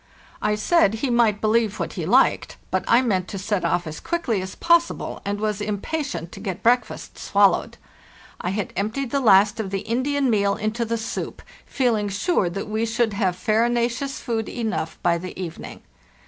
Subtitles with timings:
[0.41, 3.99] I said he might believe what he liked, but I meant to set off as
[3.99, 7.77] quickly as possible, and was impatient to get breakfast swallowed.
[8.41, 12.67] I had emptied the last of the Indian meal into the soup, feeling sure that
[12.67, 15.83] we should have farinaceous food enough by the evening.